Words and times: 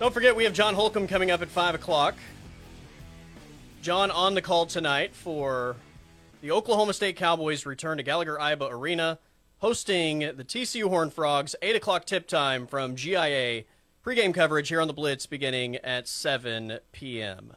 Don't 0.00 0.14
forget, 0.14 0.34
we 0.34 0.44
have 0.44 0.54
John 0.54 0.72
Holcomb 0.72 1.06
coming 1.06 1.30
up 1.30 1.42
at 1.42 1.48
5 1.48 1.74
o'clock. 1.74 2.14
John 3.82 4.10
on 4.10 4.32
the 4.32 4.40
call 4.40 4.64
tonight 4.64 5.14
for 5.14 5.76
the 6.40 6.52
Oklahoma 6.52 6.94
State 6.94 7.16
Cowboys 7.16 7.66
return 7.66 7.98
to 7.98 8.02
Gallagher 8.02 8.38
Iba 8.40 8.72
Arena, 8.72 9.18
hosting 9.58 10.20
the 10.20 10.42
TCU 10.42 10.88
Horned 10.88 11.12
Frogs, 11.12 11.54
8 11.60 11.76
o'clock 11.76 12.06
tip 12.06 12.26
time 12.26 12.66
from 12.66 12.96
GIA. 12.96 13.64
Pregame 14.02 14.32
coverage 14.32 14.70
here 14.70 14.80
on 14.80 14.88
the 14.88 14.94
Blitz 14.94 15.26
beginning 15.26 15.76
at 15.76 16.08
7 16.08 16.78
p.m. 16.92 17.52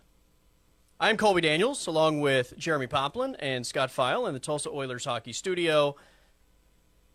I'm 1.00 1.16
Colby 1.16 1.40
Daniels, 1.40 1.88
along 1.88 2.20
with 2.20 2.58
Jeremy 2.58 2.88
Poplin 2.88 3.38
and 3.40 3.66
Scott 3.66 3.90
File 3.90 4.28
in 4.28 4.34
the 4.34 4.42
Tulsa 4.42 4.70
Oilers 4.70 5.06
hockey 5.06 5.32
studio. 5.32 5.96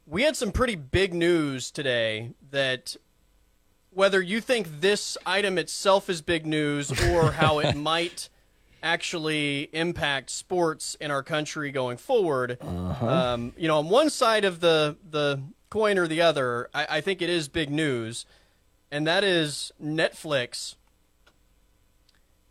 We 0.07 0.23
had 0.23 0.37
some 0.37 0.53
pretty 0.53 0.75
big 0.75 1.13
news 1.13 1.71
today 1.71 2.33
that 2.51 2.97
whether 3.99 4.23
you 4.23 4.41
think 4.41 4.81
this 4.81 5.19
item 5.27 5.59
itself 5.59 6.09
is 6.09 6.23
big 6.23 6.47
news 6.47 6.93
or 7.11 7.33
how 7.43 7.59
it 7.59 7.75
might 7.75 8.29
actually 8.81 9.69
impact 9.73 10.31
sports 10.31 10.97
in 11.01 11.11
our 11.11 11.25
country 11.25 11.73
going 11.73 11.97
forward. 11.97 12.59
Uh-huh. 12.61 13.07
Um, 13.09 13.53
you 13.57 13.67
know, 13.67 13.79
on 13.79 13.89
one 13.89 14.09
side 14.09 14.45
of 14.45 14.61
the 14.61 14.97
the 15.11 15.43
coin 15.69 15.99
or 15.99 16.07
the 16.07 16.23
other, 16.23 16.71
I, 16.73 16.87
I 16.89 17.01
think 17.01 17.21
it 17.21 17.29
is 17.29 17.49
big 17.49 17.71
news, 17.71 18.25
and 18.89 19.05
that 19.09 19.25
is 19.25 19.73
Netflix 19.83 20.77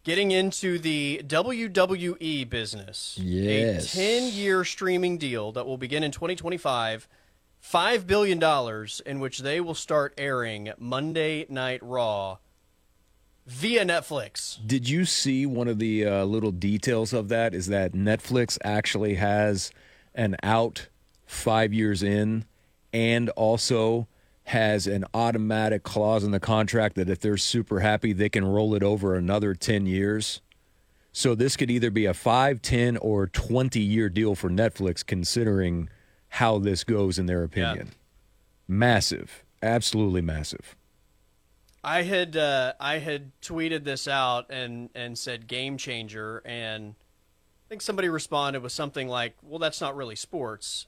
getting 0.03 0.31
into 0.31 0.77
the 0.77 1.21
WWE 1.25 2.49
business. 2.49 3.17
Yes. 3.21 3.93
A 3.93 3.97
10 3.97 4.33
year 4.33 4.65
streaming 4.65 5.17
deal 5.17 5.53
that 5.53 5.65
will 5.65 5.77
begin 5.77 6.03
in 6.03 6.11
2025. 6.11 7.07
$5 7.63 8.07
billion 8.07 8.41
in 9.05 9.19
which 9.19 9.39
they 9.39 9.59
will 9.59 9.75
start 9.75 10.13
airing 10.17 10.71
Monday 10.77 11.45
Night 11.49 11.81
Raw 11.83 12.37
via 13.45 13.85
Netflix. 13.85 14.57
Did 14.65 14.87
you 14.89 15.05
see 15.05 15.45
one 15.45 15.67
of 15.67 15.79
the 15.79 16.05
uh, 16.05 16.25
little 16.25 16.51
details 16.51 17.13
of 17.13 17.29
that? 17.29 17.53
Is 17.53 17.67
that 17.67 17.93
Netflix 17.93 18.57
actually 18.63 19.15
has 19.15 19.71
an 20.13 20.35
out 20.43 20.87
five 21.25 21.73
years 21.73 22.03
in 22.03 22.45
and 22.93 23.29
also 23.31 24.07
has 24.45 24.87
an 24.87 25.03
automatic 25.13 25.83
clause 25.83 26.23
in 26.23 26.31
the 26.31 26.39
contract 26.39 26.95
that 26.95 27.09
if 27.09 27.19
they're 27.19 27.37
super 27.37 27.81
happy, 27.81 28.13
they 28.13 28.29
can 28.29 28.45
roll 28.45 28.73
it 28.75 28.83
over 28.83 29.13
another 29.13 29.53
10 29.53 29.85
years. 29.85 30.41
So 31.11 31.35
this 31.35 31.57
could 31.57 31.69
either 31.69 31.91
be 31.91 32.05
a 32.05 32.13
5, 32.13 32.61
10, 32.61 32.97
or 32.97 33.27
20 33.27 33.79
year 33.81 34.07
deal 34.07 34.35
for 34.35 34.49
Netflix, 34.49 35.05
considering 35.05 35.89
how 36.37 36.57
this 36.59 36.83
goes 36.83 37.17
in 37.19 37.25
their 37.25 37.43
opinion. 37.43 37.89
Massive. 38.67 39.43
Absolutely 39.61 40.21
massive. 40.21 40.75
I 41.83 42.03
had 42.03 42.35
uh, 42.35 42.73
I 42.79 42.97
had 42.99 43.31
tweeted 43.41 43.83
this 43.83 44.07
out 44.07 44.49
and 44.49 44.89
and 44.93 45.17
said 45.17 45.47
game 45.47 45.77
changer, 45.77 46.41
and 46.45 46.95
I 47.65 47.65
think 47.69 47.81
somebody 47.81 48.09
responded 48.09 48.61
with 48.61 48.71
something 48.71 49.07
like, 49.07 49.35
"Well, 49.41 49.59
that's 49.59 49.79
not 49.81 49.95
really 49.95 50.15
sports." 50.15 50.87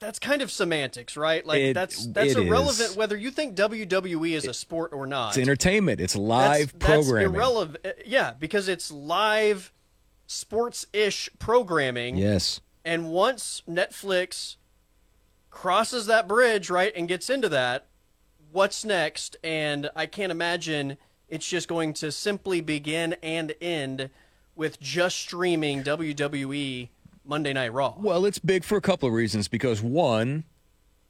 That's 0.00 0.18
kind 0.20 0.42
of 0.42 0.50
semantics, 0.52 1.16
right? 1.16 1.44
Like 1.44 1.60
It- 1.60 1.74
that's 1.74 2.06
that's 2.06 2.32
it 2.32 2.38
irrelevant 2.38 2.90
is. 2.90 2.96
whether 2.96 3.16
you 3.16 3.30
think 3.32 3.56
WWE 3.56 4.32
is 4.36 4.46
a 4.46 4.54
sport 4.54 4.92
or 4.92 5.06
not. 5.06 5.30
It's 5.30 5.38
entertainment, 5.38 6.00
it's 6.00 6.14
live 6.16 6.72
that's, 6.72 6.72
that's 6.72 7.06
programming. 7.08 7.34
irrelevant. 7.34 7.84
uh, 7.86 7.90
Yeah, 8.06 8.32
because 8.38 8.68
it's 8.68 8.90
live 8.92 9.72
sports-ish 10.28 11.30
programming. 11.40 12.16
yes. 12.16 12.60
And 12.88 13.10
once 13.10 13.62
Netflix 13.68 14.56
crosses 15.50 16.06
that 16.06 16.26
bridge, 16.26 16.70
right, 16.70 16.90
and 16.96 17.06
gets 17.06 17.28
into 17.28 17.50
that, 17.50 17.86
what's 18.50 18.82
next? 18.82 19.36
And 19.44 19.90
I 19.94 20.06
can't 20.06 20.32
imagine 20.32 20.96
it's 21.28 21.46
just 21.46 21.68
going 21.68 21.92
to 21.92 22.10
simply 22.10 22.62
begin 22.62 23.14
and 23.22 23.54
end 23.60 24.08
with 24.56 24.80
just 24.80 25.18
streaming 25.18 25.84
WWE 25.84 26.88
Monday 27.26 27.52
Night 27.52 27.74
Raw. 27.74 27.92
Well, 27.98 28.24
it's 28.24 28.38
big 28.38 28.64
for 28.64 28.78
a 28.78 28.80
couple 28.80 29.06
of 29.06 29.14
reasons 29.14 29.48
because 29.48 29.82
one, 29.82 30.44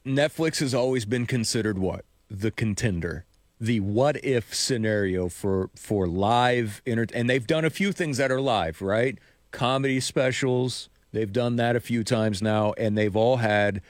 Netflix 0.05 0.59
has 0.59 0.75
always 0.75 1.05
been 1.05 1.27
considered 1.27 1.79
what? 1.79 2.05
The 2.29 2.51
contender. 2.51 3.25
The 3.61 3.79
what 3.79 4.25
if 4.25 4.53
scenario 4.53 5.29
for 5.29 5.71
for 5.77 6.09
live 6.09 6.83
and 6.85 7.31
they've 7.31 7.47
done 7.47 7.65
a 7.65 7.71
few 7.71 7.93
things 7.93 8.17
that 8.17 8.33
are 8.33 8.41
live, 8.41 8.83
right? 8.83 9.17
Comedy 9.53 10.01
specials, 10.01 10.89
they've 11.13 11.33
done 11.33 11.57
that 11.57 11.77
a 11.77 11.81
few 11.81 12.05
times 12.05 12.41
now 12.43 12.73
and 12.79 12.97
they've 12.97 13.17
all 13.17 13.39
had 13.39 13.81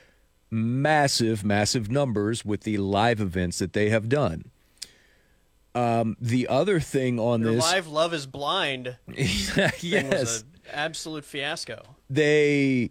massive 0.50 1.44
massive 1.44 1.90
numbers 1.90 2.44
with 2.44 2.62
the 2.62 2.78
live 2.78 3.20
events 3.20 3.58
that 3.58 3.72
they 3.74 3.90
have 3.90 4.08
done. 4.08 4.50
Um, 5.74 6.16
the 6.20 6.48
other 6.48 6.80
thing 6.80 7.20
on 7.20 7.42
Their 7.42 7.52
this 7.52 7.62
live 7.64 7.86
Love 7.86 8.14
is 8.14 8.26
Blind 8.26 8.96
yes. 9.16 9.80
was 10.12 10.44
absolute 10.72 11.24
fiasco. 11.24 11.82
they 12.10 12.90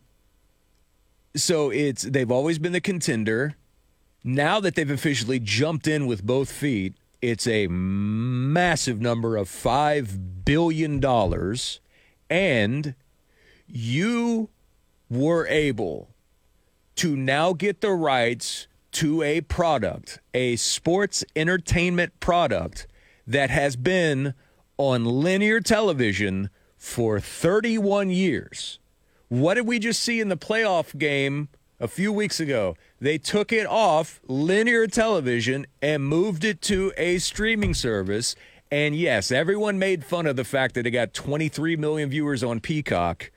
so 1.35 1.69
it's 1.69 2.03
they've 2.03 2.31
always 2.31 2.57
been 2.59 2.71
the 2.71 2.81
contender 2.81 3.55
now 4.23 4.59
that 4.59 4.75
they've 4.75 4.89
officially 4.89 5.39
jumped 5.39 5.87
in 5.87 6.07
with 6.07 6.23
both 6.23 6.51
feet 6.51 6.95
it's 7.21 7.45
a 7.47 7.67
massive 7.67 8.99
number 9.01 9.37
of 9.37 9.47
5 9.49 10.43
billion 10.45 10.99
dollars 10.99 11.79
and 12.29 12.95
you 13.67 14.49
were 15.09 15.47
able 15.47 16.09
to 16.95 17.15
now 17.15 17.53
get 17.53 17.81
the 17.81 17.91
rights 17.91 18.67
to 18.93 19.21
a 19.21 19.41
product, 19.41 20.19
a 20.33 20.55
sports 20.55 21.23
entertainment 21.35 22.19
product 22.19 22.87
that 23.27 23.49
has 23.49 23.75
been 23.75 24.33
on 24.77 25.05
linear 25.05 25.59
television 25.59 26.49
for 26.77 27.19
31 27.19 28.09
years. 28.09 28.79
What 29.27 29.55
did 29.55 29.67
we 29.67 29.77
just 29.77 30.01
see 30.01 30.21
in 30.21 30.29
the 30.29 30.37
playoff 30.37 30.97
game 30.97 31.49
a 31.79 31.87
few 31.87 32.11
weeks 32.13 32.39
ago? 32.39 32.75
They 32.99 33.17
took 33.17 33.51
it 33.51 33.67
off 33.67 34.21
linear 34.27 34.87
television 34.87 35.67
and 35.81 36.07
moved 36.07 36.43
it 36.43 36.61
to 36.63 36.93
a 36.97 37.17
streaming 37.17 37.73
service. 37.73 38.35
And 38.71 38.95
yes, 38.95 39.31
everyone 39.31 39.77
made 39.77 40.05
fun 40.05 40.25
of 40.25 40.37
the 40.37 40.43
fact 40.43 40.75
that 40.75 40.87
it 40.87 40.91
got 40.91 41.13
23 41.13 41.75
million 41.75 42.09
viewers 42.09 42.43
on 42.43 42.61
Peacock 42.61 43.31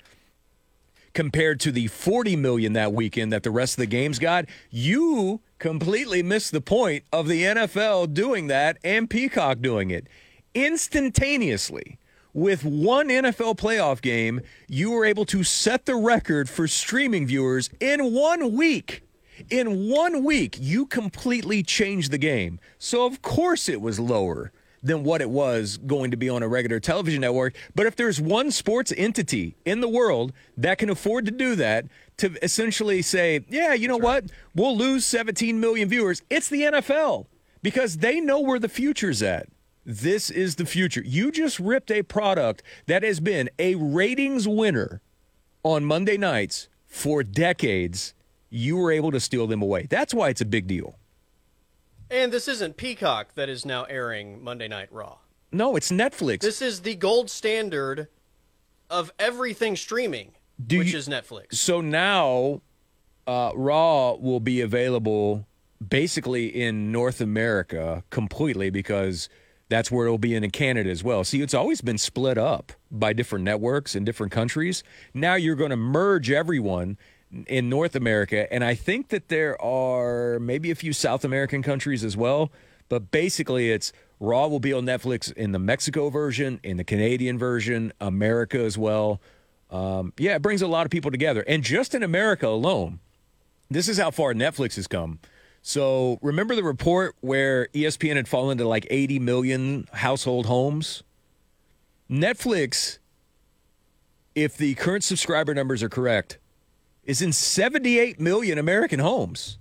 compared 1.15 1.61
to 1.61 1.73
the 1.73 1.87
40 1.89 2.37
million 2.37 2.73
that 2.75 2.93
weekend 2.93 3.33
that 3.33 3.43
the 3.43 3.51
rest 3.51 3.75
of 3.75 3.79
the 3.79 3.87
games 3.87 4.19
got, 4.19 4.47
you 4.71 5.41
completely 5.59 6.23
missed 6.23 6.53
the 6.53 6.61
point 6.61 7.05
of 7.13 7.29
the 7.29 7.43
NFL 7.43 8.15
doing 8.15 8.47
that 8.49 8.79
and 8.83 9.11
Peacock 9.11 9.61
doing 9.61 9.91
it. 9.91 10.07
Instantaneously, 10.55 11.99
with 12.33 12.65
one 12.65 13.09
NFL 13.09 13.57
playoff 13.57 14.01
game, 14.01 14.41
you 14.69 14.91
were 14.91 15.05
able 15.05 15.25
to 15.27 15.43
set 15.43 15.87
the 15.87 15.97
record 15.97 16.49
for 16.49 16.69
streaming 16.69 17.27
viewers 17.27 17.71
in 17.81 18.13
one 18.13 18.55
week. 18.55 19.03
In 19.49 19.89
one 19.89 20.23
week, 20.23 20.57
you 20.61 20.87
completely 20.87 21.63
changed 21.63 22.11
the 22.11 22.19
game. 22.19 22.61
So, 22.79 23.07
of 23.07 23.23
course, 23.23 23.69
it 23.69 23.81
was 23.81 23.99
lower 23.99 24.53
than 24.83 25.05
what 25.05 25.21
it 25.21 25.31
was 25.31 25.77
going 25.77 26.11
to 26.11 26.17
be 26.17 26.29
on 26.29 26.43
a 26.43 26.49
regular 26.49 26.81
television 26.81 27.21
network. 27.21 27.55
But 27.75 27.87
if 27.87 27.97
there's 27.97 28.21
one 28.21 28.51
sports 28.51 28.93
entity 28.97 29.57
in 29.65 29.81
the 29.81 29.89
world 29.89 30.33
that 30.57 30.79
can 30.79 30.91
afford 30.91 31.27
to 31.27 31.31
do 31.31 31.55
that, 31.57 31.87
to 32.19 32.37
essentially 32.43 33.03
say, 33.03 33.45
yeah, 33.49 33.75
you 33.75 33.89
know 33.89 33.97
what, 33.97 34.27
we'll 34.55 34.77
lose 34.77 35.05
17 35.05 35.61
million 35.61 35.89
viewers, 35.89 36.23
it's 36.31 36.49
the 36.49 36.63
NFL 36.63 37.27
because 37.63 37.99
they 37.99 38.21
know 38.21 38.41
where 38.41 38.59
the 38.59 38.69
future's 38.69 39.23
at. 39.23 39.49
This 39.85 40.31
is 40.31 40.57
the 40.57 40.67
future. 40.67 41.03
You 41.05 41.33
just 41.33 41.59
ripped 41.59 41.91
a 41.91 42.03
product 42.03 42.63
that 42.87 43.03
has 43.03 43.21
been 43.21 43.51
a 43.59 43.75
ratings 43.75 44.47
winner 44.47 45.01
on 45.63 45.85
Monday 45.85 46.17
nights 46.17 46.69
for 46.87 47.23
decades. 47.23 48.15
You 48.51 48.77
were 48.77 48.93
able 48.93 49.11
to 49.13 49.21
steal 49.21 49.47
them 49.47 49.63
away. 49.63 49.87
That's 49.89 50.13
why 50.13 50.29
it's 50.29 50.41
a 50.41 50.47
big 50.47 50.67
deal. 50.67 50.97
And 52.11 52.33
this 52.33 52.49
isn't 52.49 52.77
Peacock 52.77 53.35
that 53.35 53.49
is 53.49 53.65
now 53.65 53.85
airing 53.85 54.43
Monday 54.43 54.69
Night 54.69 54.89
Raw. 54.93 55.19
No, 55.53 55.77
it's 55.77 55.91
Netflix. 55.93 56.41
This 56.41 56.61
is 56.63 56.81
the 56.83 56.95
gold 56.95 57.31
standard 57.31 58.09
of 58.89 59.13
everything 59.19 59.77
streaming, 59.77 60.33
Do 60.65 60.79
which 60.79 60.93
you- 60.93 60.99
is 60.99 61.09
Netflix. 61.09 61.55
So 61.55 61.81
now, 61.81 62.63
uh, 63.27 63.53
Raw 63.55 64.15
will 64.15 64.41
be 64.41 64.61
available 64.61 65.47
basically 65.87 66.47
in 66.47 66.91
North 66.93 67.21
America 67.21 68.03
completely 68.11 68.71
because 68.71 69.29
that's 69.69 69.91
where 69.91 70.07
it'll 70.07 70.19
be 70.19 70.35
in 70.35 70.49
Canada 70.51 70.91
as 70.91 71.05
well. 71.05 71.23
See, 71.23 71.41
it's 71.43 71.55
always 71.55 71.81
been 71.81 71.99
split 71.99 72.37
up 72.37 72.73
by 72.91 73.13
different 73.13 73.45
networks 73.45 73.95
in 73.95 74.05
different 74.05 74.33
countries. 74.33 74.83
Now 75.15 75.37
you're 75.37 75.55
going 75.55 75.71
to 75.71 75.77
merge 75.77 76.29
everyone 76.31 76.99
in 77.47 77.69
North 77.69 77.95
America, 77.95 78.53
and 78.53 78.65
I 78.65 78.75
think 78.75 79.09
that 79.09 79.29
there 79.29 79.61
are 79.63 80.39
maybe 80.41 80.71
a 80.71 80.75
few 80.75 80.93
South 80.93 81.25
American 81.25 81.63
countries 81.63 82.05
as 82.05 82.17
well. 82.17 82.51
But 82.89 83.13
basically, 83.13 83.71
it's 83.71 83.93
Raw 84.19 84.49
will 84.49 84.61
be 84.61 84.73
on 84.73 84.85
Netflix 84.85 85.33
in 85.33 85.53
the 85.53 85.59
Mexico 85.59 86.11
version, 86.11 86.61
in 86.63 86.77
the 86.77 86.85
Canadian 86.85 87.39
version, 87.39 87.93
America 88.01 88.59
as 88.59 88.77
well. 88.77 89.21
Um, 89.71 90.13
yeah, 90.19 90.35
it 90.35 90.43
brings 90.43 90.61
a 90.61 90.67
lot 90.67 90.85
of 90.85 90.91
people 90.91 91.11
together. 91.11 91.45
And 91.47 91.63
just 91.63 91.95
in 91.95 92.03
America 92.03 92.49
alone, 92.49 92.99
this 93.71 93.89
is 93.89 93.99
how 93.99 94.11
far 94.11 94.35
Netflix 94.35 94.75
has 94.75 94.89
come. 94.89 95.21
So 95.63 96.19
remember 96.21 96.57
the 96.57 96.65
report 96.65 97.15
where 97.21 97.69
ESPN 97.69 98.17
had 98.17 98.27
fallen 98.27 98.59
to 98.59 98.67
like 98.67 98.87
80 98.91 99.21
million 99.21 99.89
household 99.93 100.47
homes? 100.47 101.05
Netflix, 102.11 102.99
if 104.35 104.57
the 104.57 104.75
current 104.75 105.05
subscriber 105.05 105.55
numbers 105.55 105.83
are 105.83 105.89
correct, 105.89 106.40
is 107.11 107.21
in 107.21 107.33
78 107.33 108.21
million 108.21 108.57
American 108.57 109.01
homes. 109.01 109.59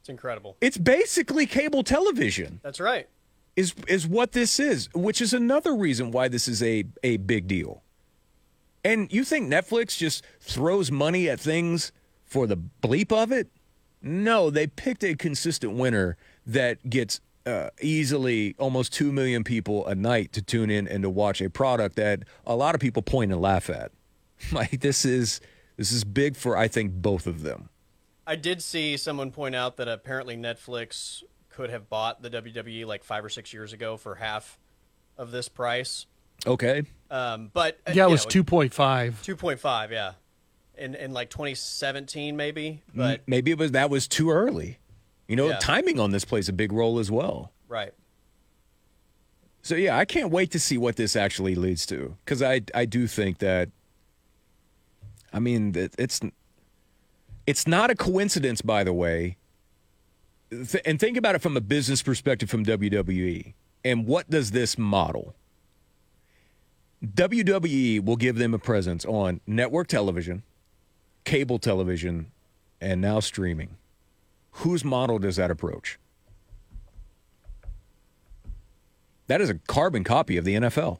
It's 0.00 0.10
incredible. 0.10 0.58
It's 0.60 0.76
basically 0.76 1.46
cable 1.46 1.82
television. 1.82 2.60
That's 2.62 2.78
right. 2.78 3.08
is 3.56 3.74
is 3.88 4.06
what 4.06 4.32
this 4.32 4.60
is, 4.60 4.90
which 4.94 5.22
is 5.22 5.32
another 5.32 5.74
reason 5.74 6.10
why 6.10 6.28
this 6.28 6.46
is 6.46 6.62
a 6.62 6.84
a 7.02 7.16
big 7.16 7.48
deal. 7.48 7.82
And 8.84 9.10
you 9.10 9.24
think 9.24 9.50
Netflix 9.50 9.96
just 9.96 10.22
throws 10.40 10.90
money 10.90 11.26
at 11.26 11.40
things 11.40 11.90
for 12.26 12.46
the 12.46 12.58
bleep 12.58 13.12
of 13.12 13.32
it? 13.32 13.48
No, 14.02 14.50
they 14.50 14.66
picked 14.66 15.02
a 15.02 15.14
consistent 15.14 15.72
winner 15.72 16.18
that 16.46 16.90
gets 16.90 17.20
uh, 17.46 17.70
easily 17.80 18.54
almost 18.58 18.92
2 18.92 19.10
million 19.10 19.42
people 19.42 19.86
a 19.86 19.94
night 19.94 20.32
to 20.34 20.42
tune 20.42 20.70
in 20.70 20.86
and 20.86 21.02
to 21.02 21.10
watch 21.10 21.40
a 21.40 21.48
product 21.48 21.96
that 21.96 22.24
a 22.46 22.54
lot 22.54 22.74
of 22.74 22.80
people 22.80 23.00
point 23.02 23.32
and 23.32 23.40
laugh 23.40 23.70
at. 23.70 23.90
Like 24.52 24.80
this 24.80 25.04
is 25.04 25.40
this 25.80 25.92
is 25.92 26.04
big 26.04 26.36
for 26.36 26.58
I 26.58 26.68
think 26.68 26.92
both 26.92 27.26
of 27.26 27.40
them. 27.40 27.70
I 28.26 28.36
did 28.36 28.62
see 28.62 28.98
someone 28.98 29.30
point 29.30 29.54
out 29.54 29.78
that 29.78 29.88
apparently 29.88 30.36
Netflix 30.36 31.22
could 31.48 31.70
have 31.70 31.88
bought 31.88 32.20
the 32.20 32.28
WWE 32.28 32.84
like 32.84 33.02
five 33.02 33.24
or 33.24 33.30
six 33.30 33.54
years 33.54 33.72
ago 33.72 33.96
for 33.96 34.16
half 34.16 34.58
of 35.16 35.30
this 35.30 35.48
price. 35.48 36.04
Okay. 36.46 36.82
Um, 37.10 37.50
but 37.54 37.78
uh, 37.86 37.92
Yeah, 37.94 38.08
it 38.08 38.10
was 38.10 38.26
know, 38.26 38.28
two 38.30 38.44
point 38.44 38.74
five. 38.74 39.22
two 39.22 39.36
point 39.36 39.58
five. 39.58 39.90
Yeah, 39.90 40.12
in 40.76 40.94
in 40.94 41.14
like 41.14 41.30
2017 41.30 42.36
maybe. 42.36 42.82
But 42.94 43.22
Maybe 43.26 43.50
it 43.50 43.56
was 43.56 43.70
that 43.70 43.88
was 43.88 44.06
too 44.06 44.30
early. 44.30 44.78
You 45.28 45.36
know, 45.36 45.48
Yeah. 45.48 45.58
timing 45.60 45.98
on 45.98 46.10
this 46.10 46.26
plays 46.26 46.46
a 46.50 46.52
big 46.52 46.72
role 46.72 46.98
as 46.98 47.10
well. 47.10 47.52
right. 47.68 47.94
So 49.62 49.76
yeah, 49.76 49.96
I 49.96 50.04
can't 50.04 50.30
wait 50.30 50.50
to 50.50 50.58
see 50.60 50.76
what 50.76 50.96
this 50.96 51.16
actually 51.16 51.54
leads 51.54 51.86
to 51.86 52.18
because 52.22 52.42
I 52.42 52.60
I 52.74 52.84
do 52.84 53.06
think 53.06 53.38
that. 53.38 53.70
I 55.32 55.38
mean, 55.38 55.72
it's 55.98 56.20
it's 57.46 57.66
not 57.66 57.90
a 57.90 57.94
coincidence, 57.94 58.62
by 58.62 58.84
the 58.84 58.92
way. 58.92 59.36
Th- 60.50 60.82
and 60.84 60.98
think 60.98 61.16
about 61.16 61.34
it 61.34 61.42
from 61.42 61.56
a 61.56 61.60
business 61.60 62.02
perspective 62.02 62.50
from 62.50 62.64
WWE. 62.64 63.54
And 63.84 64.06
what 64.06 64.28
does 64.28 64.50
this 64.50 64.76
model? 64.76 65.34
WWE 67.04 68.04
will 68.04 68.16
give 68.16 68.36
them 68.36 68.52
a 68.52 68.58
presence 68.58 69.04
on 69.06 69.40
network 69.46 69.88
television, 69.88 70.42
cable 71.24 71.58
television, 71.58 72.30
and 72.80 73.00
now 73.00 73.20
streaming. 73.20 73.76
Whose 74.52 74.84
model 74.84 75.18
does 75.18 75.36
that 75.36 75.50
approach? 75.50 75.98
That 79.28 79.40
is 79.40 79.48
a 79.48 79.54
carbon 79.54 80.04
copy 80.04 80.36
of 80.36 80.44
the 80.44 80.56
NFL. 80.56 80.98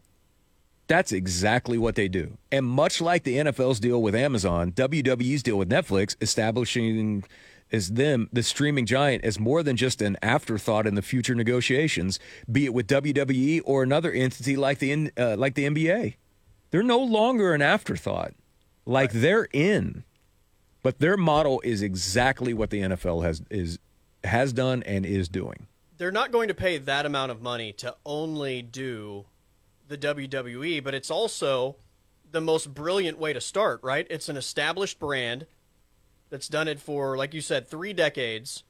That's 0.91 1.13
exactly 1.13 1.79
what 1.79 1.95
they 1.95 2.09
do. 2.09 2.37
And 2.51 2.67
much 2.67 3.01
like 3.01 3.23
the 3.23 3.37
NFL's 3.37 3.79
deal 3.79 4.03
with 4.03 4.13
Amazon, 4.13 4.73
WWE's 4.73 5.41
deal 5.41 5.57
with 5.57 5.71
Netflix 5.71 6.17
establishing 6.21 7.23
as 7.71 7.93
them 7.93 8.29
the 8.33 8.43
streaming 8.43 8.87
giant 8.87 9.25
as 9.25 9.39
more 9.39 9.63
than 9.63 9.77
just 9.77 10.03
an 10.03 10.17
afterthought 10.21 10.89
in 10.89 10.97
the 10.97 11.03
future 11.03 11.37
negotiations, 11.37 12.19
be 12.51 12.65
it 12.65 12.75
with 12.75 12.89
WWE 12.89 13.61
or 13.65 13.85
another 13.85 14.11
entity 14.11 14.57
like 14.57 14.81
the 14.81 15.13
uh, 15.17 15.37
like 15.37 15.55
the 15.55 15.65
NBA. 15.65 16.17
They're 16.73 16.83
no 16.83 16.99
longer 16.99 17.55
an 17.55 17.63
afterthought. 17.63 18.33
Like 18.85 19.13
they're 19.13 19.47
in. 19.53 20.03
But 20.83 20.99
their 20.99 21.17
model 21.17 21.61
is 21.65 21.83
exactly 21.83 22.53
what 22.53 22.71
the 22.71 22.81
NFL 22.81 23.23
has 23.23 23.43
is 23.49 23.79
has 24.25 24.53
done 24.53 24.83
and 24.83 25.07
is 25.07 25.29
doing. 25.29 25.69
They're 25.99 26.11
not 26.11 26.33
going 26.33 26.49
to 26.49 26.55
pay 26.55 26.79
that 26.79 27.07
amount 27.07 27.31
of 27.31 27.41
money 27.41 27.73
to 27.75 27.95
only 28.05 28.61
do 28.61 29.27
the 29.91 29.99
WWE, 29.99 30.83
but 30.83 30.95
it's 30.95 31.11
also 31.11 31.77
the 32.31 32.41
most 32.41 32.73
brilliant 32.73 33.19
way 33.19 33.33
to 33.33 33.41
start, 33.41 33.81
right? 33.83 34.07
It's 34.09 34.29
an 34.29 34.37
established 34.37 34.99
brand 34.99 35.47
that's 36.31 36.49
done 36.49 36.69
it 36.69 36.81
for, 36.81 37.17
like 37.19 37.35
you 37.35 37.41
said, 37.41 37.69
three 37.69 37.93
decades. 37.93 38.63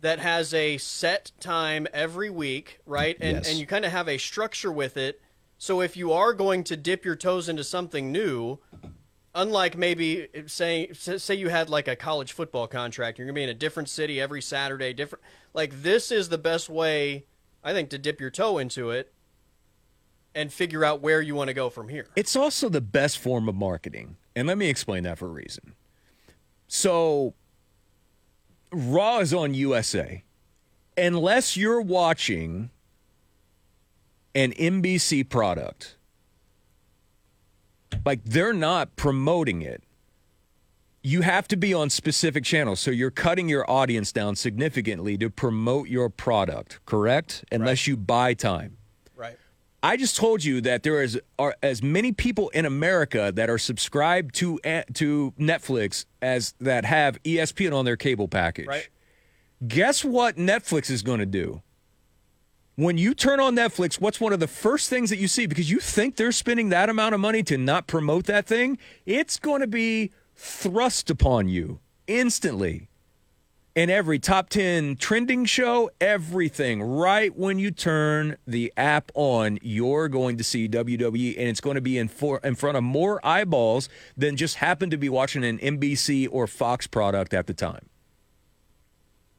That 0.00 0.18
has 0.18 0.52
a 0.52 0.78
set 0.78 1.30
time 1.38 1.86
every 1.92 2.28
week, 2.28 2.80
right? 2.86 3.16
And 3.20 3.36
Yes. 3.36 3.48
and 3.48 3.58
you 3.58 3.66
kind 3.66 3.84
of 3.84 3.92
have 3.92 4.08
a 4.08 4.18
structure 4.18 4.72
with 4.72 4.96
it. 4.96 5.20
So 5.58 5.80
if 5.80 5.96
you 5.96 6.12
are 6.12 6.32
going 6.32 6.64
to 6.64 6.76
dip 6.76 7.04
your 7.04 7.14
toes 7.14 7.48
into 7.48 7.62
something 7.62 8.10
new, 8.10 8.58
unlike 9.32 9.78
maybe 9.78 10.26
say 10.46 10.90
say 10.92 11.36
you 11.36 11.50
had 11.50 11.70
like 11.70 11.86
a 11.86 11.94
college 11.94 12.32
football 12.32 12.66
contract, 12.66 13.16
you're 13.16 13.26
gonna 13.28 13.34
be 13.34 13.44
in 13.44 13.48
a 13.48 13.54
different 13.54 13.88
city 13.88 14.20
every 14.20 14.42
Saturday, 14.42 14.92
different. 14.92 15.24
Like 15.54 15.82
this 15.82 16.10
is 16.10 16.28
the 16.30 16.36
best 16.38 16.68
way, 16.68 17.26
I 17.62 17.72
think, 17.72 17.88
to 17.90 17.98
dip 17.98 18.20
your 18.20 18.30
toe 18.30 18.58
into 18.58 18.90
it 18.90 19.14
and 20.34 20.52
figure 20.52 20.84
out 20.84 21.00
where 21.00 21.20
you 21.20 21.34
want 21.34 21.48
to 21.48 21.54
go 21.54 21.70
from 21.70 21.88
here. 21.88 22.06
It's 22.16 22.36
also 22.36 22.68
the 22.68 22.80
best 22.80 23.18
form 23.18 23.48
of 23.48 23.54
marketing. 23.54 24.16
And 24.34 24.48
let 24.48 24.58
me 24.58 24.68
explain 24.68 25.04
that 25.04 25.18
for 25.18 25.26
a 25.26 25.30
reason. 25.30 25.74
So, 26.66 27.34
Raw 28.72 29.18
is 29.18 29.34
on 29.34 29.54
USA. 29.54 30.24
Unless 30.96 31.56
you're 31.56 31.80
watching 31.80 32.70
an 34.34 34.52
NBC 34.52 35.28
product, 35.28 35.96
like 38.04 38.24
they're 38.24 38.52
not 38.52 38.96
promoting 38.96 39.62
it. 39.62 39.82
You 41.02 41.22
have 41.22 41.48
to 41.48 41.56
be 41.56 41.74
on 41.74 41.90
specific 41.90 42.44
channels. 42.44 42.80
So 42.80 42.90
you're 42.90 43.10
cutting 43.10 43.48
your 43.48 43.68
audience 43.68 44.12
down 44.12 44.36
significantly 44.36 45.18
to 45.18 45.28
promote 45.28 45.88
your 45.88 46.08
product, 46.08 46.78
correct? 46.86 47.44
Unless 47.50 47.86
you 47.86 47.96
buy 47.96 48.34
time. 48.34 48.76
I 49.82 49.96
just 49.96 50.16
told 50.16 50.44
you 50.44 50.60
that 50.60 50.84
there 50.84 51.02
is 51.02 51.20
are 51.38 51.56
as 51.62 51.82
many 51.82 52.12
people 52.12 52.50
in 52.50 52.64
America 52.64 53.32
that 53.34 53.50
are 53.50 53.58
subscribed 53.58 54.34
to 54.36 54.60
eh, 54.62 54.84
to 54.94 55.32
Netflix 55.38 56.04
as 56.20 56.54
that 56.60 56.84
have 56.84 57.20
ESPN 57.24 57.74
on 57.74 57.84
their 57.84 57.96
cable 57.96 58.28
package. 58.28 58.68
Right. 58.68 58.88
Guess 59.66 60.04
what 60.04 60.36
Netflix 60.36 60.88
is 60.88 61.02
going 61.02 61.20
to 61.20 61.26
do? 61.26 61.62
When 62.76 62.96
you 62.96 63.14
turn 63.14 63.38
on 63.38 63.54
Netflix, 63.54 64.00
what's 64.00 64.20
one 64.20 64.32
of 64.32 64.40
the 64.40 64.46
first 64.46 64.88
things 64.88 65.10
that 65.10 65.18
you 65.18 65.28
see 65.28 65.46
because 65.46 65.70
you 65.70 65.78
think 65.78 66.16
they're 66.16 66.32
spending 66.32 66.70
that 66.70 66.88
amount 66.88 67.14
of 67.14 67.20
money 67.20 67.42
to 67.44 67.58
not 67.58 67.86
promote 67.86 68.24
that 68.26 68.46
thing? 68.46 68.78
It's 69.04 69.38
going 69.38 69.60
to 69.60 69.66
be 69.66 70.12
thrust 70.34 71.10
upon 71.10 71.48
you 71.48 71.80
instantly 72.06 72.88
in 73.74 73.88
every 73.88 74.18
top 74.18 74.48
10 74.50 74.96
trending 74.96 75.44
show, 75.44 75.90
everything. 76.00 76.82
Right 76.82 77.36
when 77.36 77.58
you 77.58 77.70
turn 77.70 78.36
the 78.46 78.72
app 78.76 79.10
on, 79.14 79.58
you're 79.62 80.08
going 80.08 80.36
to 80.36 80.44
see 80.44 80.68
WWE, 80.68 81.38
and 81.38 81.48
it's 81.48 81.60
going 81.60 81.76
to 81.76 81.80
be 81.80 81.98
in, 81.98 82.08
for, 82.08 82.38
in 82.44 82.54
front 82.54 82.76
of 82.76 82.84
more 82.84 83.24
eyeballs 83.24 83.88
than 84.16 84.36
just 84.36 84.56
happen 84.56 84.90
to 84.90 84.96
be 84.96 85.08
watching 85.08 85.44
an 85.44 85.58
NBC 85.58 86.28
or 86.30 86.46
Fox 86.46 86.86
product 86.86 87.32
at 87.32 87.46
the 87.46 87.54
time. 87.54 87.88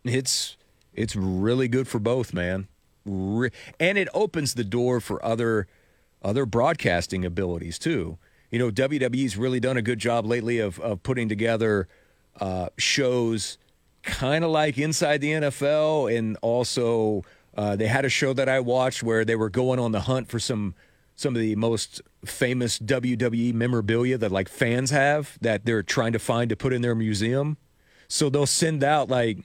It's 0.03 0.57
it's 0.93 1.15
really 1.15 1.67
good 1.67 1.87
for 1.87 1.97
both, 1.97 2.33
man. 2.33 2.67
Re- 3.05 3.51
and 3.79 3.97
it 3.97 4.09
opens 4.13 4.53
the 4.53 4.63
door 4.63 4.99
for 4.99 5.23
other 5.23 5.67
other 6.21 6.45
broadcasting 6.45 7.23
abilities 7.23 7.79
too. 7.79 8.17
You 8.51 8.59
know, 8.59 8.69
WWE's 8.69 9.37
really 9.37 9.61
done 9.61 9.77
a 9.77 9.81
good 9.81 9.99
job 9.99 10.25
lately 10.25 10.59
of 10.59 10.77
of 10.81 11.03
putting 11.03 11.29
together 11.29 11.87
uh, 12.39 12.67
shows 12.77 13.57
kind 14.03 14.43
of 14.43 14.51
like 14.51 14.77
inside 14.77 15.21
the 15.21 15.31
NFL, 15.31 16.15
and 16.15 16.37
also 16.41 17.23
uh, 17.55 17.75
they 17.75 17.87
had 17.87 18.05
a 18.05 18.09
show 18.09 18.33
that 18.33 18.47
I 18.47 18.59
watched 18.59 19.01
where 19.01 19.25
they 19.25 19.35
were 19.35 19.49
going 19.49 19.79
on 19.79 19.91
the 19.91 20.01
hunt 20.01 20.29
for 20.29 20.39
some 20.39 20.75
some 21.15 21.35
of 21.35 21.41
the 21.41 21.55
most 21.55 22.01
famous 22.25 22.79
WWE 22.79 23.53
memorabilia 23.53 24.17
that 24.17 24.31
like 24.31 24.49
fans 24.49 24.89
have 24.89 25.37
that 25.41 25.63
they're 25.65 25.83
trying 25.83 26.11
to 26.13 26.19
find 26.19 26.49
to 26.49 26.55
put 26.55 26.73
in 26.73 26.81
their 26.81 26.95
museum. 26.95 27.57
So 28.07 28.29
they'll 28.29 28.45
send 28.45 28.83
out 28.83 29.09
like 29.09 29.39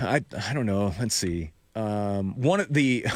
I 0.00 0.24
I 0.48 0.52
don't 0.54 0.66
know. 0.66 0.94
Let's 0.98 1.14
see. 1.14 1.52
Um, 1.74 2.40
one 2.40 2.60
of 2.60 2.72
the 2.72 3.06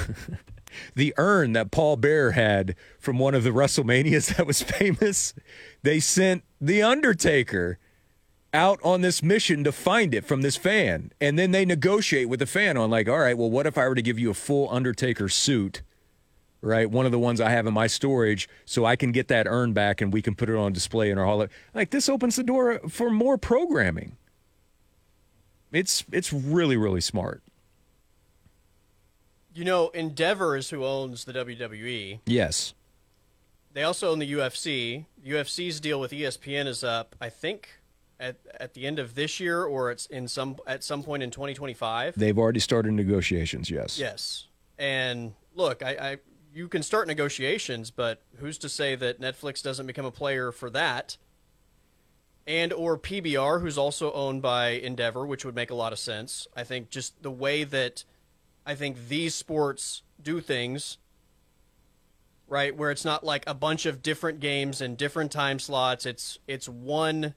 the 0.94 1.14
urn 1.16 1.52
that 1.52 1.70
Paul 1.70 1.96
Bearer 1.96 2.32
had 2.32 2.74
from 2.98 3.18
one 3.18 3.34
of 3.34 3.44
the 3.44 3.50
WrestleManias 3.50 4.34
that 4.36 4.46
was 4.46 4.62
famous. 4.62 5.34
They 5.82 6.00
sent 6.00 6.44
the 6.60 6.82
Undertaker 6.82 7.78
out 8.54 8.80
on 8.82 9.00
this 9.02 9.22
mission 9.22 9.64
to 9.64 9.72
find 9.72 10.14
it 10.14 10.24
from 10.24 10.42
this 10.42 10.56
fan, 10.56 11.12
and 11.20 11.38
then 11.38 11.50
they 11.50 11.64
negotiate 11.64 12.28
with 12.28 12.40
the 12.40 12.46
fan 12.46 12.76
on 12.76 12.90
like, 12.90 13.08
all 13.08 13.18
right, 13.18 13.36
well, 13.36 13.50
what 13.50 13.66
if 13.66 13.76
I 13.76 13.86
were 13.88 13.94
to 13.94 14.02
give 14.02 14.18
you 14.18 14.30
a 14.30 14.34
full 14.34 14.68
Undertaker 14.70 15.28
suit? 15.28 15.82
Right, 16.60 16.90
one 16.90 17.06
of 17.06 17.12
the 17.12 17.20
ones 17.20 17.40
I 17.40 17.50
have 17.50 17.68
in 17.68 17.74
my 17.74 17.86
storage, 17.86 18.48
so 18.64 18.84
I 18.84 18.96
can 18.96 19.12
get 19.12 19.28
that 19.28 19.46
urn 19.46 19.72
back 19.74 20.00
and 20.00 20.12
we 20.12 20.20
can 20.20 20.34
put 20.34 20.50
it 20.50 20.56
on 20.56 20.72
display 20.72 21.08
in 21.08 21.16
our 21.16 21.24
hall. 21.24 21.46
Like 21.72 21.90
this 21.90 22.08
opens 22.08 22.34
the 22.34 22.42
door 22.42 22.80
for 22.88 23.10
more 23.10 23.38
programming. 23.38 24.16
It's 25.70 26.04
it's 26.10 26.32
really 26.32 26.76
really 26.76 27.00
smart. 27.00 27.44
You 29.54 29.64
know, 29.64 29.90
Endeavor 29.90 30.56
is 30.56 30.70
who 30.70 30.84
owns 30.84 31.24
the 31.24 31.32
WWE. 31.32 32.20
Yes. 32.26 32.74
They 33.72 33.82
also 33.82 34.10
own 34.10 34.18
the 34.18 34.32
UFC. 34.32 35.04
UFC's 35.24 35.78
deal 35.78 36.00
with 36.00 36.10
ESPN 36.10 36.66
is 36.66 36.82
up, 36.82 37.14
I 37.20 37.28
think, 37.28 37.80
at 38.20 38.36
at 38.58 38.74
the 38.74 38.86
end 38.86 38.98
of 38.98 39.14
this 39.14 39.40
year 39.40 39.64
or 39.64 39.90
it's 39.90 40.06
in 40.06 40.28
some 40.28 40.56
at 40.66 40.82
some 40.82 41.02
point 41.02 41.22
in 41.22 41.30
2025. 41.30 42.14
They've 42.16 42.38
already 42.38 42.60
started 42.60 42.92
negotiations. 42.92 43.70
Yes. 43.70 43.98
Yes. 43.98 44.46
And 44.78 45.34
look, 45.54 45.82
I, 45.82 45.90
I 45.90 46.18
you 46.52 46.68
can 46.68 46.82
start 46.82 47.06
negotiations, 47.06 47.90
but 47.90 48.22
who's 48.36 48.58
to 48.58 48.68
say 48.68 48.94
that 48.96 49.20
Netflix 49.20 49.62
doesn't 49.62 49.86
become 49.86 50.04
a 50.04 50.10
player 50.10 50.50
for 50.52 50.70
that? 50.70 51.16
And 52.46 52.72
or 52.72 52.98
PBR, 52.98 53.60
who's 53.60 53.76
also 53.76 54.10
owned 54.12 54.40
by 54.40 54.70
Endeavor, 54.70 55.26
which 55.26 55.44
would 55.44 55.54
make 55.54 55.70
a 55.70 55.74
lot 55.74 55.92
of 55.92 55.98
sense. 55.98 56.46
I 56.56 56.64
think 56.64 56.88
just 56.88 57.22
the 57.22 57.30
way 57.30 57.64
that 57.64 58.04
I 58.64 58.74
think 58.74 59.08
these 59.08 59.34
sports 59.34 60.02
do 60.20 60.40
things, 60.40 60.96
right, 62.48 62.74
where 62.74 62.90
it's 62.90 63.04
not 63.04 63.22
like 63.22 63.44
a 63.46 63.54
bunch 63.54 63.84
of 63.84 64.02
different 64.02 64.40
games 64.40 64.80
and 64.80 64.96
different 64.96 65.30
time 65.30 65.58
slots. 65.58 66.06
It's 66.06 66.38
it's 66.48 66.68
one 66.68 67.34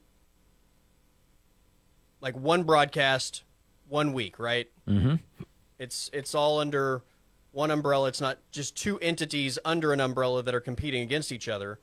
like 2.22 2.36
one 2.36 2.62
broadcast, 2.62 3.42
one 3.88 4.14
week, 4.14 4.38
right? 4.38 4.70
Mm-hmm. 4.88 5.16
It's 5.78 6.08
it's 6.14 6.34
all 6.34 6.60
under 6.60 7.02
one 7.50 7.70
umbrella. 7.70 8.08
It's 8.08 8.20
not 8.20 8.38
just 8.50 8.76
two 8.76 8.98
entities 9.00 9.58
under 9.64 9.92
an 9.92 10.00
umbrella 10.00 10.42
that 10.42 10.54
are 10.54 10.60
competing 10.60 11.02
against 11.02 11.32
each 11.32 11.48
other. 11.48 11.80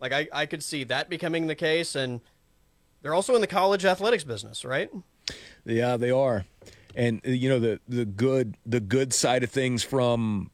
Like 0.00 0.12
I, 0.12 0.28
I 0.32 0.46
could 0.46 0.62
see 0.62 0.84
that 0.84 1.08
becoming 1.08 1.46
the 1.46 1.54
case, 1.54 1.96
and 1.96 2.20
they're 3.00 3.14
also 3.14 3.34
in 3.34 3.40
the 3.40 3.46
college 3.46 3.84
athletics 3.84 4.22
business, 4.22 4.64
right? 4.64 4.90
Yeah, 5.64 5.96
they 5.96 6.10
are. 6.10 6.44
And 6.94 7.20
you 7.24 7.48
know 7.48 7.58
the 7.58 7.80
the 7.88 8.04
good 8.04 8.56
the 8.66 8.80
good 8.80 9.14
side 9.14 9.42
of 9.42 9.50
things 9.50 9.82
from 9.82 10.50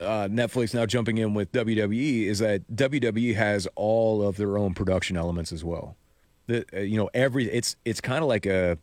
uh, 0.00 0.28
Netflix 0.30 0.74
now 0.74 0.84
jumping 0.84 1.16
in 1.16 1.32
with 1.32 1.50
WWE 1.52 2.26
is 2.26 2.40
that 2.40 2.70
WWE 2.74 3.34
has 3.36 3.66
all 3.74 4.22
of 4.22 4.36
their 4.36 4.58
own 4.58 4.74
production 4.74 5.16
elements 5.16 5.52
as 5.52 5.64
well. 5.64 5.96
The 6.46 6.64
uh, 6.74 6.80
you 6.80 6.96
know 6.96 7.10
every 7.14 7.50
it's 7.50 7.76
it's 7.84 8.00
kind 8.00 8.22
of 8.22 8.28
like 8.28 8.46
a 8.46 8.78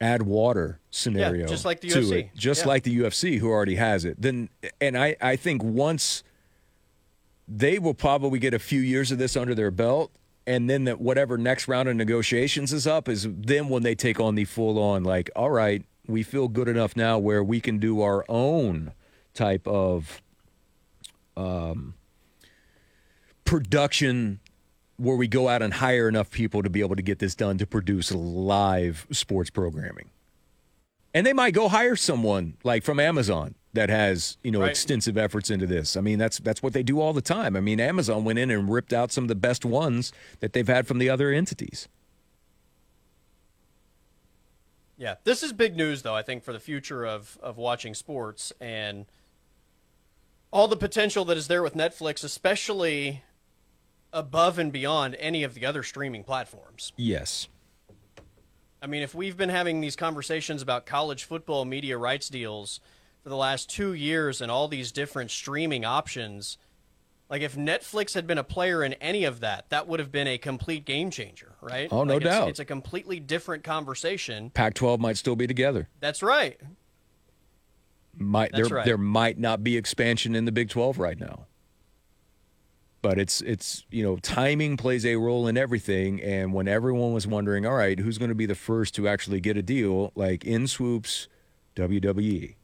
add 0.00 0.22
water 0.22 0.78
scenario, 0.90 1.40
Yeah, 1.42 1.46
just 1.46 1.64
like 1.64 1.80
the 1.80 1.88
UFC. 1.88 2.12
it, 2.20 2.30
just 2.36 2.62
Yeah. 2.62 2.68
like 2.68 2.82
the 2.84 2.96
UFC 2.98 3.38
who 3.38 3.48
already 3.50 3.74
has 3.76 4.04
it. 4.04 4.20
Then 4.20 4.48
and 4.80 4.96
I 4.96 5.16
I 5.20 5.36
think 5.36 5.62
once 5.62 6.22
they 7.46 7.78
will 7.78 7.94
probably 7.94 8.38
get 8.38 8.52
a 8.54 8.58
few 8.58 8.80
years 8.80 9.10
of 9.10 9.18
this 9.18 9.36
under 9.36 9.54
their 9.54 9.70
belt. 9.70 10.12
And 10.46 10.68
then 10.70 10.84
that 10.84 10.98
whatever 10.98 11.36
next 11.36 11.68
round 11.68 11.90
of 11.90 11.96
negotiations 11.96 12.72
is 12.72 12.86
up 12.86 13.06
is 13.06 13.26
then 13.30 13.68
when 13.68 13.82
they 13.82 13.94
take 13.94 14.18
on 14.18 14.34
the 14.34 14.46
full 14.46 14.78
on 14.78 15.04
like, 15.04 15.28
all 15.36 15.50
right, 15.50 15.84
we 16.06 16.22
feel 16.22 16.48
good 16.48 16.68
enough 16.68 16.96
now 16.96 17.18
where 17.18 17.44
we 17.44 17.60
can 17.60 17.76
do 17.78 18.00
our 18.00 18.24
own 18.30 18.92
type 19.34 19.66
of 19.68 20.22
um, 21.36 21.92
production 23.44 24.40
where 24.98 25.16
we 25.16 25.26
go 25.28 25.48
out 25.48 25.62
and 25.62 25.74
hire 25.74 26.08
enough 26.08 26.30
people 26.30 26.62
to 26.62 26.68
be 26.68 26.80
able 26.80 26.96
to 26.96 27.02
get 27.02 27.18
this 27.20 27.34
done 27.34 27.56
to 27.58 27.66
produce 27.66 28.12
live 28.12 29.06
sports 29.10 29.48
programming. 29.48 30.10
And 31.14 31.26
they 31.26 31.32
might 31.32 31.54
go 31.54 31.68
hire 31.68 31.96
someone 31.96 32.56
like 32.64 32.82
from 32.84 33.00
Amazon 33.00 33.54
that 33.72 33.88
has, 33.88 34.36
you 34.42 34.50
know, 34.50 34.60
Right. 34.60 34.70
extensive 34.70 35.16
efforts 35.16 35.50
into 35.50 35.66
this. 35.66 35.96
I 35.96 36.00
mean, 36.00 36.18
that's 36.18 36.38
that's 36.38 36.62
what 36.62 36.72
they 36.72 36.82
do 36.82 37.00
all 37.00 37.12
the 37.12 37.22
time. 37.22 37.56
I 37.56 37.60
mean, 37.60 37.80
Amazon 37.80 38.24
went 38.24 38.38
in 38.38 38.50
and 38.50 38.68
ripped 38.70 38.92
out 38.92 39.10
some 39.12 39.24
of 39.24 39.28
the 39.28 39.34
best 39.34 39.64
ones 39.64 40.12
that 40.40 40.52
they've 40.52 40.66
had 40.66 40.86
from 40.86 40.98
the 40.98 41.08
other 41.08 41.30
entities. 41.30 41.88
Yeah, 44.96 45.14
this 45.24 45.42
is 45.44 45.52
big 45.52 45.76
news, 45.76 46.02
though. 46.02 46.14
I 46.14 46.22
think 46.22 46.42
for 46.42 46.52
the 46.52 46.60
future 46.60 47.06
of 47.06 47.38
of 47.42 47.56
watching 47.56 47.94
sports 47.94 48.52
and 48.60 49.06
all 50.52 50.66
the 50.66 50.76
potential 50.76 51.24
that 51.26 51.36
is 51.36 51.46
there 51.46 51.62
with 51.62 51.74
Netflix, 51.74 52.24
especially 52.24 53.22
above 54.12 54.58
and 54.58 54.72
beyond 54.72 55.14
any 55.18 55.42
of 55.42 55.54
the 55.54 55.64
other 55.66 55.82
streaming 55.82 56.24
platforms. 56.24 56.92
Yes. 56.96 57.48
I 58.80 58.86
mean, 58.86 59.02
if 59.02 59.14
we've 59.14 59.36
been 59.36 59.48
having 59.48 59.80
these 59.80 59.96
conversations 59.96 60.62
about 60.62 60.86
college 60.86 61.24
football 61.24 61.64
media 61.64 61.98
rights 61.98 62.28
deals 62.28 62.80
for 63.22 63.28
the 63.28 63.36
last 63.36 63.68
two 63.68 63.92
years 63.92 64.40
and 64.40 64.50
all 64.50 64.68
these 64.68 64.92
different 64.92 65.30
streaming 65.32 65.84
options, 65.84 66.56
like 67.28 67.42
if 67.42 67.56
Netflix 67.56 68.14
had 68.14 68.26
been 68.26 68.38
a 68.38 68.44
player 68.44 68.84
in 68.84 68.92
any 68.94 69.24
of 69.24 69.40
that, 69.40 69.68
that 69.70 69.88
would 69.88 69.98
have 69.98 70.12
been 70.12 70.28
a 70.28 70.38
complete 70.38 70.84
game 70.84 71.10
changer, 71.10 71.56
right? 71.60 71.88
Oh, 71.90 72.04
no 72.04 72.14
Like, 72.14 72.22
it's- 72.22 72.38
doubt. 72.38 72.48
It's 72.50 72.60
a 72.60 72.64
completely 72.64 73.18
different 73.18 73.64
conversation. 73.64 74.50
Pac-12 74.50 75.00
might 75.00 75.16
still 75.16 75.36
be 75.36 75.48
together. 75.48 75.88
That's 75.98 76.22
right. 76.22 76.58
Might 78.16 78.52
That's 78.52 78.68
there 78.68 78.76
right. 78.78 78.84
there 78.86 78.98
might 78.98 79.38
not 79.38 79.62
be 79.64 79.76
expansion 79.76 80.34
in 80.36 80.44
the 80.44 80.52
Big 80.52 80.68
12 80.70 80.98
right 80.98 81.18
now. 81.18 81.46
But 83.00 83.18
it's 83.18 83.40
it's 83.42 83.84
you 83.90 84.02
know 84.02 84.16
timing 84.16 84.76
plays 84.76 85.06
a 85.06 85.16
role 85.16 85.46
in 85.46 85.56
everything 85.56 86.20
and 86.20 86.52
when 86.52 86.66
everyone 86.66 87.12
was 87.12 87.26
wondering 87.26 87.64
all 87.64 87.74
right 87.74 87.98
who's 87.98 88.18
going 88.18 88.28
to 88.30 88.34
be 88.34 88.46
the 88.46 88.56
first 88.56 88.94
to 88.96 89.06
actually 89.06 89.40
get 89.40 89.56
a 89.56 89.62
deal 89.62 90.10
like 90.16 90.44
in 90.44 90.66
swoops 90.66 91.28
WWE. 91.76 92.54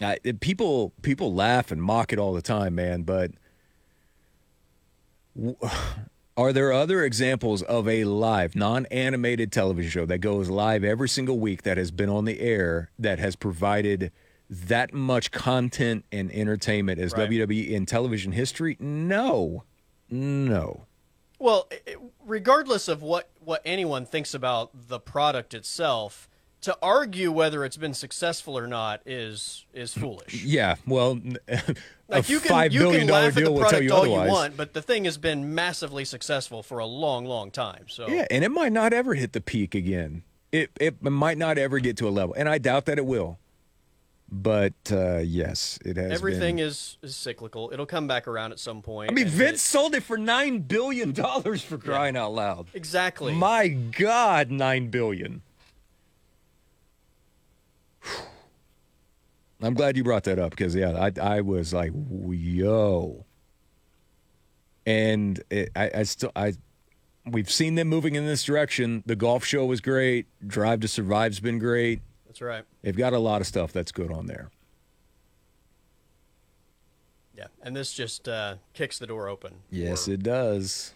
It- 0.00 0.40
people 0.40 0.92
people 1.02 1.34
laugh 1.34 1.70
and 1.70 1.82
mock 1.82 2.12
it 2.14 2.18
all 2.18 2.32
the 2.32 2.40
time 2.42 2.74
man 2.74 3.02
but 3.02 3.32
w- 5.36 5.56
are 6.38 6.52
there 6.52 6.72
other 6.72 7.02
examples 7.02 7.62
of 7.62 7.88
a 7.88 8.04
live, 8.04 8.54
non-animated 8.54 9.50
television 9.50 9.90
show 9.90 10.06
that 10.06 10.18
goes 10.18 10.50
live 10.50 10.84
every 10.84 11.08
single 11.08 11.38
week 11.38 11.62
that 11.62 11.78
has 11.78 11.90
been 11.90 12.10
on 12.10 12.26
the 12.26 12.40
air 12.40 12.90
that 12.98 13.18
has 13.18 13.36
provided 13.36 14.12
that 14.48 14.92
much 14.92 15.30
content 15.30 16.04
and 16.12 16.30
entertainment 16.32 17.00
as 17.00 17.12
Right. 17.12 17.28
WWE 17.28 17.70
in 17.70 17.86
television 17.86 18.32
history? 18.32 18.76
No. 18.80 19.64
No. 20.10 20.86
Well, 21.38 21.68
regardless 22.24 22.88
of 22.88 23.02
what 23.02 23.28
what 23.44 23.60
anyone 23.64 24.06
thinks 24.06 24.32
about 24.34 24.70
the 24.88 24.98
product 24.98 25.52
itself, 25.52 26.28
to 26.62 26.76
argue 26.80 27.30
whether 27.30 27.64
it's 27.64 27.76
been 27.76 27.92
successful 27.92 28.56
or 28.56 28.66
not 28.66 29.02
is 29.04 29.66
is 29.74 29.92
foolish. 29.92 30.42
Yeah, 30.44 30.76
well, 30.86 31.20
a 31.48 31.60
Like 32.08 32.28
you 32.30 32.40
can 32.40 32.48
five 32.48 32.72
you 32.72 32.80
billion 32.80 33.00
can 33.00 33.08
dollar 33.08 33.20
laugh 33.20 33.28
at 33.28 33.34
the 33.34 33.40
deal 33.42 33.54
will 33.54 33.68
tell 33.68 33.82
you 33.82 33.92
all 33.92 34.00
otherwise. 34.02 34.26
you 34.26 34.32
want, 34.32 34.56
but 34.56 34.72
the 34.72 34.80
thing 34.82 35.04
has 35.04 35.18
been 35.18 35.54
massively 35.54 36.04
successful 36.06 36.62
for 36.62 36.78
a 36.78 36.86
long, 36.86 37.26
long 37.26 37.50
time. 37.50 37.84
So 37.88 38.08
Yeah, 38.08 38.26
and 38.30 38.42
it 38.42 38.50
might 38.50 38.72
not 38.72 38.92
ever 38.94 39.14
hit 39.14 39.32
the 39.32 39.40
peak 39.42 39.74
again. 39.74 40.22
It 40.52 40.70
it 40.80 41.02
might 41.02 41.36
not 41.36 41.58
ever 41.58 41.80
get 41.80 41.98
to 41.98 42.08
a 42.08 42.10
level, 42.10 42.34
and 42.38 42.48
I 42.48 42.56
doubt 42.58 42.86
that 42.86 42.96
it 42.96 43.04
will. 43.04 43.38
But 44.30 44.74
uh, 44.90 45.18
yes, 45.18 45.78
it 45.84 45.96
has. 45.96 46.10
everything 46.10 46.56
been. 46.56 46.66
is, 46.66 46.98
is 47.00 47.14
cyclical. 47.14 47.70
It'll 47.72 47.86
come 47.86 48.08
back 48.08 48.26
around 48.26 48.50
at 48.50 48.58
some 48.58 48.82
point. 48.82 49.10
I 49.10 49.14
mean, 49.14 49.28
Vince 49.28 49.60
it- 49.60 49.64
sold 49.64 49.94
it 49.94 50.02
for 50.02 50.18
nine 50.18 50.58
billion 50.60 51.12
dollars 51.12 51.62
for 51.62 51.78
crying 51.78 52.16
out 52.16 52.32
loud. 52.34 52.66
exactly. 52.74 53.32
My 53.34 53.68
God, 53.68 54.50
nine 54.50 54.88
billion. 54.88 55.42
I'm 59.62 59.74
glad 59.74 59.96
you 59.96 60.04
brought 60.04 60.24
that 60.24 60.38
up 60.38 60.50
because 60.50 60.74
yeah, 60.74 60.90
I 60.90 61.12
I 61.20 61.40
was 61.40 61.72
like, 61.72 61.92
yo, 62.28 63.24
and 64.84 65.40
it, 65.50 65.70
I 65.74 65.90
I 65.94 66.02
still 66.02 66.32
I 66.36 66.54
we've 67.24 67.50
seen 67.50 67.74
them 67.76 67.88
moving 67.88 68.16
in 68.16 68.26
this 68.26 68.44
direction. 68.44 69.02
The 69.06 69.16
golf 69.16 69.44
show 69.44 69.64
was 69.64 69.80
great. 69.80 70.26
Drive 70.46 70.80
to 70.80 70.88
Survive's 70.88 71.40
been 71.40 71.58
great. 71.58 72.00
That's 72.36 72.42
right. 72.42 72.64
They've 72.82 72.94
got 72.94 73.14
a 73.14 73.18
lot 73.18 73.40
of 73.40 73.46
stuff 73.46 73.72
that's 73.72 73.92
good 73.92 74.12
on 74.12 74.26
there. 74.26 74.50
Yeah, 77.34 77.46
and 77.62 77.74
this 77.74 77.94
just 77.94 78.28
uh, 78.28 78.56
kicks 78.74 78.98
the 78.98 79.06
door 79.06 79.26
open. 79.26 79.54
Yes, 79.70 80.04
for, 80.04 80.10
it 80.10 80.22
does. 80.22 80.92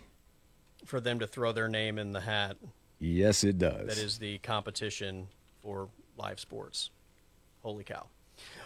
for 0.84 1.00
them 1.00 1.18
to 1.20 1.26
throw 1.26 1.52
their 1.52 1.68
name 1.68 1.98
in 1.98 2.12
the 2.12 2.20
hat. 2.20 2.58
Yes, 2.98 3.42
it 3.42 3.58
does. 3.58 3.86
That 3.86 3.96
is 3.96 4.18
the 4.18 4.36
competition 4.38 5.28
for 5.62 5.88
live 6.18 6.40
sports. 6.40 6.90
Holy 7.62 7.84
cow. 7.84 8.04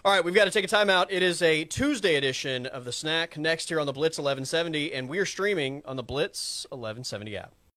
All 0.04 0.12
right, 0.12 0.24
we've 0.24 0.34
got 0.34 0.46
to 0.46 0.50
take 0.50 0.64
a 0.64 0.68
timeout. 0.68 1.06
It 1.10 1.22
is 1.22 1.42
a 1.42 1.62
Tuesday 1.66 2.16
edition 2.16 2.66
of 2.66 2.84
The 2.84 2.92
Snack 2.92 3.38
next 3.38 3.68
here 3.68 3.78
on 3.78 3.86
the 3.86 3.92
Blitz 3.92 4.18
1170, 4.18 4.92
and 4.92 5.08
we're 5.08 5.26
streaming 5.26 5.80
on 5.86 5.94
the 5.94 6.02
Blitz 6.02 6.66
1170 6.70 7.36
app. 7.36 7.52